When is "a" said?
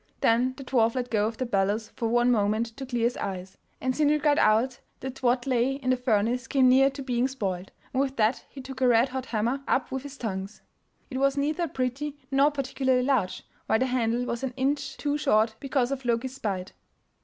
8.81-8.87